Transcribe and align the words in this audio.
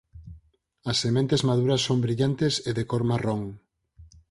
As 0.91 0.97
sementes 1.03 1.45
maduras 1.49 1.81
son 1.87 1.97
brillantes 2.05 2.53
e 2.69 2.71
de 2.77 2.83
cor 2.89 3.03
marrón. 3.09 3.41